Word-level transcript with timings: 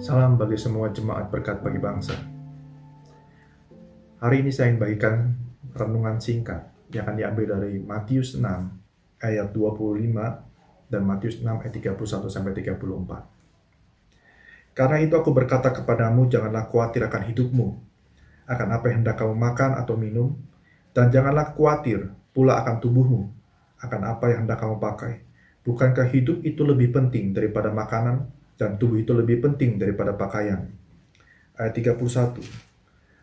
Salam 0.00 0.40
bagi 0.40 0.56
semua 0.56 0.88
jemaat 0.88 1.28
berkat 1.28 1.60
bagi 1.60 1.76
bangsa. 1.76 2.16
Hari 4.16 4.40
ini 4.40 4.48
saya 4.48 4.72
ingin 4.72 4.80
bagikan 4.80 5.36
renungan 5.76 6.16
singkat 6.16 6.72
yang 6.88 7.04
akan 7.04 7.20
diambil 7.20 7.60
dari 7.60 7.84
Matius 7.84 8.32
6 8.32 8.40
ayat 9.20 9.52
25 9.52 10.88
dan 10.88 11.04
Matius 11.04 11.44
6 11.44 11.52
ayat 11.52 12.00
31 12.00 12.32
sampai 12.32 12.56
34. 12.56 14.72
Karena 14.72 14.96
itu 15.04 15.12
aku 15.20 15.36
berkata 15.36 15.68
kepadamu 15.68 16.32
janganlah 16.32 16.64
khawatir 16.72 17.04
akan 17.04 17.20
hidupmu, 17.20 17.68
akan 18.48 18.68
apa 18.72 18.88
yang 18.88 19.04
hendak 19.04 19.20
kamu 19.20 19.36
makan 19.36 19.84
atau 19.84 20.00
minum, 20.00 20.32
dan 20.96 21.12
janganlah 21.12 21.52
khawatir 21.52 22.08
pula 22.32 22.56
akan 22.64 22.80
tubuhmu, 22.80 23.28
akan 23.84 24.00
apa 24.08 24.32
yang 24.32 24.48
hendak 24.48 24.64
kamu 24.64 24.80
pakai. 24.80 25.28
Bukankah 25.60 26.08
hidup 26.08 26.40
itu 26.40 26.64
lebih 26.64 26.88
penting 26.88 27.36
daripada 27.36 27.68
makanan 27.68 28.39
dan 28.60 28.76
tubuh 28.76 29.00
itu 29.00 29.16
lebih 29.16 29.40
penting 29.40 29.80
daripada 29.80 30.12
pakaian? 30.12 30.68
Ayat 31.56 31.72
31. 31.72 32.36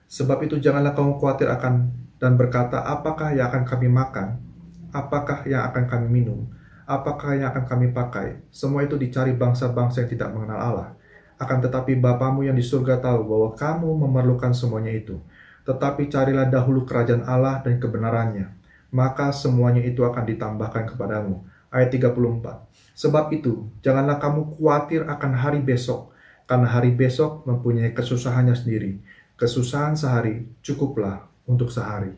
Sebab 0.09 0.41
itu 0.41 0.57
janganlah 0.57 0.97
kamu 0.97 1.21
khawatir 1.21 1.45
akan 1.45 1.93
dan 2.17 2.33
berkata, 2.33 2.81
apakah 2.81 3.37
yang 3.37 3.53
akan 3.53 3.61
kami 3.69 3.85
makan? 3.85 4.41
Apakah 4.89 5.45
yang 5.45 5.61
akan 5.69 5.85
kami 5.85 6.09
minum? 6.09 6.49
Apakah 6.89 7.37
yang 7.37 7.53
akan 7.53 7.69
kami 7.69 7.93
pakai? 7.93 8.41
Semua 8.49 8.81
itu 8.81 8.97
dicari 8.97 9.37
bangsa-bangsa 9.37 10.01
yang 10.01 10.09
tidak 10.09 10.33
mengenal 10.33 10.57
Allah. 10.57 10.89
Akan 11.37 11.61
tetapi 11.61 12.01
Bapamu 12.01 12.41
yang 12.41 12.57
di 12.57 12.65
surga 12.65 12.97
tahu 12.97 13.29
bahwa 13.29 13.49
kamu 13.53 13.89
memerlukan 14.07 14.57
semuanya 14.57 14.89
itu. 14.89 15.21
Tetapi 15.69 16.09
carilah 16.09 16.49
dahulu 16.49 16.81
kerajaan 16.87 17.27
Allah 17.29 17.61
dan 17.61 17.77
kebenarannya. 17.77 18.49
Maka 18.89 19.29
semuanya 19.29 19.85
itu 19.85 20.01
akan 20.01 20.23
ditambahkan 20.25 20.95
kepadamu 20.95 21.45
ayat 21.71 21.89
34. 21.93 22.67
Sebab 22.97 23.29
itu, 23.29 23.69
janganlah 23.85 24.17
kamu 24.17 24.57
khawatir 24.57 25.05
akan 25.05 25.31
hari 25.37 25.61
besok, 25.61 26.09
karena 26.49 26.65
hari 26.65 26.95
besok 26.95 27.45
mempunyai 27.45 27.93
kesusahannya 27.93 28.57
sendiri. 28.57 28.97
Kesusahan 29.37 29.93
sehari 29.93 30.49
cukuplah 30.65 31.29
untuk 31.45 31.69
sehari. 31.69 32.09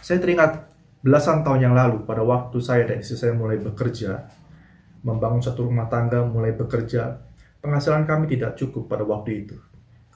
Saya 0.00 0.16
teringat 0.16 0.64
belasan 1.04 1.44
tahun 1.44 1.60
yang 1.68 1.74
lalu 1.76 2.08
pada 2.08 2.24
waktu 2.24 2.56
saya 2.64 2.88
dan 2.88 3.04
istri 3.04 3.20
saya 3.20 3.36
mulai 3.36 3.60
bekerja, 3.60 4.24
membangun 5.04 5.44
satu 5.44 5.68
rumah 5.68 5.92
tangga, 5.92 6.24
mulai 6.24 6.56
bekerja, 6.56 7.20
penghasilan 7.60 8.08
kami 8.08 8.32
tidak 8.32 8.56
cukup 8.56 8.88
pada 8.88 9.04
waktu 9.04 9.44
itu. 9.44 9.60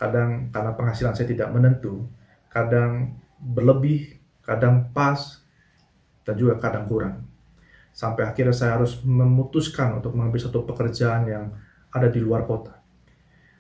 Kadang 0.00 0.48
karena 0.48 0.72
penghasilan 0.72 1.12
saya 1.12 1.28
tidak 1.28 1.52
menentu, 1.52 2.08
kadang 2.48 3.20
berlebih, 3.36 4.16
kadang 4.40 4.88
pas, 4.96 5.44
dan 6.24 6.32
juga 6.40 6.56
kadang 6.56 6.88
kurang 6.88 7.27
sampai 7.98 8.30
akhirnya 8.30 8.54
saya 8.54 8.78
harus 8.78 9.02
memutuskan 9.02 9.98
untuk 9.98 10.14
mengambil 10.14 10.38
satu 10.38 10.62
pekerjaan 10.62 11.26
yang 11.26 11.50
ada 11.90 12.06
di 12.06 12.22
luar 12.22 12.46
kota. 12.46 12.78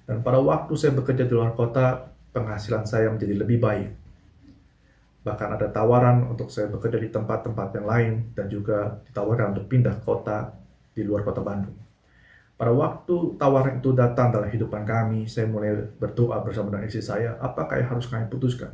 Dan 0.06 0.22
pada 0.22 0.38
waktu 0.38 0.78
saya 0.78 0.94
bekerja 0.94 1.26
di 1.26 1.34
luar 1.34 1.58
kota, 1.58 2.06
penghasilan 2.30 2.86
saya 2.86 3.10
menjadi 3.10 3.34
lebih 3.34 3.58
baik. 3.58 3.90
Bahkan 5.26 5.48
ada 5.58 5.66
tawaran 5.74 6.22
untuk 6.30 6.54
saya 6.54 6.70
bekerja 6.70 7.02
di 7.02 7.10
tempat-tempat 7.10 7.82
yang 7.82 7.86
lain 7.90 8.12
dan 8.38 8.46
juga 8.46 9.02
ditawarkan 9.10 9.58
untuk 9.58 9.66
pindah 9.66 9.98
kota 10.06 10.54
di 10.94 11.02
luar 11.02 11.26
kota 11.26 11.42
Bandung. 11.42 11.74
Pada 12.54 12.70
waktu 12.70 13.34
tawaran 13.42 13.82
itu 13.82 13.90
datang 13.90 14.30
dalam 14.30 14.46
kehidupan 14.54 14.86
kami, 14.86 15.26
saya 15.26 15.50
mulai 15.50 15.74
berdoa 15.98 16.38
bersama 16.46 16.78
dengan 16.78 16.86
istri 16.86 17.02
saya, 17.02 17.34
apakah 17.42 17.82
yang 17.82 17.90
harus 17.90 18.06
kami 18.06 18.30
putuskan? 18.30 18.70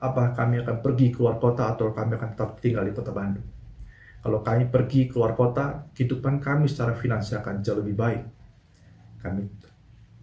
Apakah 0.00 0.32
kami 0.32 0.64
akan 0.64 0.80
pergi 0.80 1.12
keluar 1.12 1.36
kota 1.36 1.76
atau 1.76 1.92
kami 1.92 2.16
akan 2.16 2.28
tetap 2.32 2.56
tinggal 2.64 2.88
di 2.88 2.92
kota 2.96 3.12
Bandung? 3.12 3.63
Kalau 4.24 4.40
kami 4.40 4.72
pergi 4.72 5.04
keluar 5.12 5.36
kota, 5.36 5.92
kehidupan 5.92 6.40
kami 6.40 6.64
secara 6.64 6.96
finansial 6.96 7.44
akan 7.44 7.60
jauh 7.60 7.84
lebih 7.84 7.92
baik. 7.92 8.24
Kami 9.20 9.44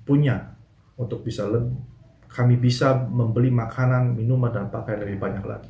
punya 0.02 0.58
untuk 0.98 1.22
bisa 1.22 1.46
lebih, 1.46 1.78
kami 2.26 2.58
bisa 2.58 2.98
membeli 2.98 3.54
makanan, 3.54 4.18
minuman, 4.18 4.50
dan 4.50 4.74
pakaian 4.74 5.06
lebih 5.06 5.22
banyak 5.22 5.46
lagi. 5.46 5.70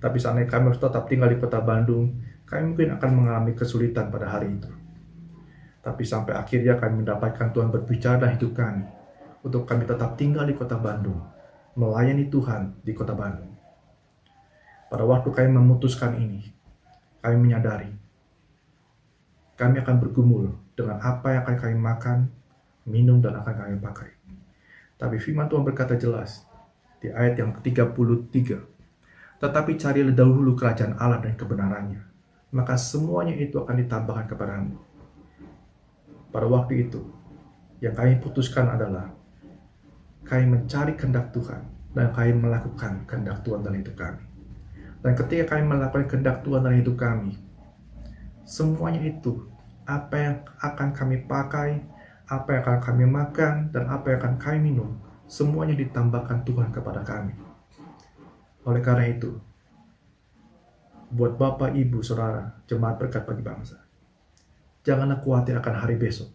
Tapi 0.00 0.16
seandainya 0.16 0.48
kami 0.48 0.72
harus 0.72 0.80
tetap 0.80 1.04
tinggal 1.12 1.28
di 1.28 1.36
kota 1.36 1.60
Bandung, 1.60 2.16
kami 2.48 2.72
mungkin 2.72 2.96
akan 2.96 3.10
mengalami 3.12 3.52
kesulitan 3.52 4.08
pada 4.08 4.32
hari 4.32 4.56
itu. 4.56 4.72
Tapi 5.84 6.02
sampai 6.08 6.40
akhirnya 6.40 6.80
kami 6.80 7.04
mendapatkan 7.04 7.52
Tuhan 7.52 7.68
berbicara 7.68 8.16
dalam 8.16 8.32
hidup 8.32 8.56
kami, 8.56 8.88
untuk 9.44 9.68
kami 9.68 9.84
tetap 9.84 10.16
tinggal 10.16 10.48
di 10.48 10.56
kota 10.56 10.80
Bandung, 10.80 11.20
melayani 11.76 12.32
Tuhan 12.32 12.80
di 12.80 12.96
kota 12.96 13.12
Bandung. 13.12 13.52
Pada 14.88 15.04
waktu 15.04 15.28
kami 15.28 15.52
memutuskan 15.52 16.16
ini, 16.16 16.56
kami 17.22 17.36
menyadari 17.36 17.90
kami 19.58 19.82
akan 19.82 19.98
bergumul 19.98 20.54
dengan 20.78 21.02
apa 21.02 21.34
yang 21.34 21.42
akan 21.42 21.56
kami 21.58 21.74
makan, 21.74 22.18
minum, 22.86 23.18
dan 23.18 23.34
akan 23.42 23.54
kami 23.58 23.74
pakai. 23.82 24.10
Tapi 24.94 25.18
firman 25.18 25.50
Tuhan 25.50 25.66
berkata 25.66 25.98
jelas 25.98 26.46
di 27.02 27.10
ayat 27.10 27.42
yang 27.42 27.50
ke-33, 27.58 28.54
Tetapi 29.42 29.70
carilah 29.74 30.14
dahulu 30.14 30.54
kerajaan 30.54 30.94
Allah 30.94 31.18
dan 31.18 31.34
kebenarannya, 31.34 32.02
maka 32.54 32.78
semuanya 32.78 33.34
itu 33.34 33.58
akan 33.58 33.82
ditambahkan 33.82 34.26
kepadamu. 34.30 34.78
Pada 36.30 36.46
waktu 36.46 36.86
itu, 36.86 37.02
yang 37.82 37.98
kami 37.98 38.22
putuskan 38.22 38.70
adalah 38.70 39.10
kami 40.22 40.54
mencari 40.54 40.94
kehendak 40.94 41.34
Tuhan 41.34 41.66
dan 41.98 42.14
kami 42.14 42.30
melakukan 42.34 43.02
kehendak 43.10 43.42
Tuhan 43.42 43.62
dalam 43.66 43.78
hidup 43.78 43.94
kami. 43.98 44.27
Dan 44.98 45.14
ketika 45.14 45.54
kami 45.54 45.62
melakukan 45.70 46.10
kehendak 46.10 46.42
Tuhan 46.42 46.66
dalam 46.66 46.78
hidup 46.78 46.98
kami, 46.98 47.38
semuanya 48.42 48.98
itu, 49.06 49.46
apa 49.86 50.14
yang 50.18 50.36
akan 50.58 50.88
kami 50.90 51.16
pakai, 51.24 51.80
apa 52.28 52.48
yang 52.50 52.62
akan 52.66 52.80
kami 52.82 53.04
makan, 53.06 53.54
dan 53.70 53.86
apa 53.86 54.10
yang 54.10 54.18
akan 54.20 54.36
kami 54.36 54.58
minum, 54.74 54.98
semuanya 55.30 55.78
ditambahkan 55.78 56.42
Tuhan 56.42 56.74
kepada 56.74 57.06
kami. 57.06 57.32
Oleh 58.66 58.82
karena 58.82 59.06
itu, 59.06 59.38
buat 61.08 61.40
Bapak, 61.40 61.72
Ibu, 61.72 62.04
Saudara, 62.04 62.58
jemaat 62.68 63.00
berkat 63.00 63.24
bagi 63.24 63.40
bangsa, 63.40 63.80
janganlah 64.84 65.24
khawatir 65.24 65.56
akan 65.56 65.74
hari 65.78 65.96
besok. 65.96 66.28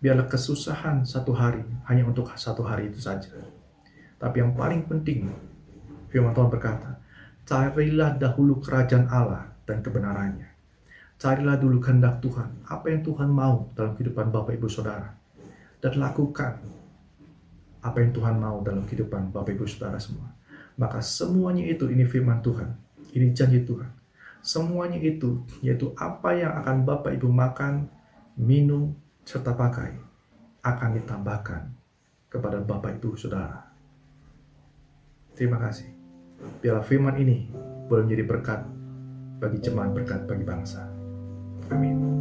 Biarlah 0.00 0.28
kesusahan 0.28 1.04
satu 1.04 1.32
hari 1.32 1.64
hanya 1.88 2.04
untuk 2.04 2.28
satu 2.36 2.64
hari 2.64 2.92
itu 2.92 3.00
saja. 3.00 3.32
Tapi 4.16 4.40
yang 4.40 4.56
paling 4.56 4.88
penting, 4.88 5.28
firman 6.08 6.32
Tuhan 6.32 6.48
berkata, 6.48 7.03
Carilah 7.44 8.16
dahulu 8.16 8.56
kerajaan 8.64 9.04
Allah 9.12 9.52
dan 9.68 9.84
kebenarannya. 9.84 10.48
Carilah 11.20 11.60
dulu 11.60 11.76
kehendak 11.80 12.24
Tuhan, 12.24 12.64
apa 12.64 12.88
yang 12.88 13.04
Tuhan 13.04 13.28
mau 13.28 13.68
dalam 13.76 13.92
kehidupan 13.96 14.32
Bapak 14.32 14.56
Ibu 14.56 14.68
Saudara. 14.68 15.12
Dan 15.80 16.00
lakukan 16.00 16.56
apa 17.84 17.96
yang 18.00 18.16
Tuhan 18.16 18.40
mau 18.40 18.64
dalam 18.64 18.88
kehidupan 18.88 19.28
Bapak 19.28 19.52
Ibu 19.60 19.68
Saudara 19.68 20.00
semua. 20.00 20.32
Maka 20.80 21.04
semuanya 21.04 21.68
itu 21.68 21.86
ini 21.92 22.08
firman 22.08 22.40
Tuhan, 22.40 22.72
ini 23.12 23.30
janji 23.36 23.60
Tuhan. 23.62 23.92
Semuanya 24.40 24.96
itu 25.00 25.44
yaitu 25.60 25.92
apa 26.00 26.32
yang 26.32 26.52
akan 26.64 26.88
Bapak 26.88 27.12
Ibu 27.12 27.28
makan, 27.28 27.88
minum, 28.40 28.96
serta 29.24 29.52
pakai 29.52 29.96
akan 30.64 30.90
ditambahkan 30.96 31.62
kepada 32.32 32.60
Bapak 32.64 33.00
Ibu 33.00 33.20
Saudara. 33.20 33.68
Terima 35.36 35.60
kasih. 35.60 36.03
Biarlah 36.62 36.84
firman 36.86 37.16
ini 37.20 37.50
boleh 37.90 38.08
menjadi 38.08 38.24
berkat 38.24 38.60
bagi 39.42 39.58
jemaat 39.60 39.90
berkat 39.92 40.24
bagi 40.24 40.44
bangsa. 40.46 40.88
Amin. 41.68 42.13